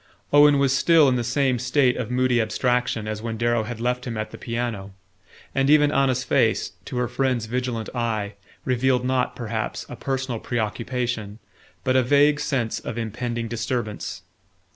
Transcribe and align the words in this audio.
Owen 0.33 0.57
was 0.57 0.75
still 0.75 1.07
in 1.07 1.15
the 1.15 1.23
same 1.23 1.59
state 1.59 1.95
of 1.95 2.09
moody 2.09 2.41
abstraction 2.41 3.07
as 3.07 3.21
when 3.21 3.37
Darrow 3.37 3.65
had 3.65 3.79
left 3.79 4.07
him 4.07 4.17
at 4.17 4.31
the 4.31 4.37
piano; 4.39 4.95
and 5.53 5.69
even 5.69 5.91
Anna's 5.91 6.23
face, 6.23 6.71
to 6.85 6.97
her 6.97 7.07
friend's 7.07 7.45
vigilant 7.45 7.87
eye, 7.93 8.33
revealed 8.65 9.05
not, 9.05 9.35
perhaps, 9.35 9.85
a 9.89 9.95
personal 9.95 10.39
preoccupation, 10.39 11.37
but 11.83 11.95
a 11.95 12.01
vague 12.01 12.39
sense 12.39 12.79
of 12.79 12.97
impending 12.97 13.47
disturbance. 13.47 14.23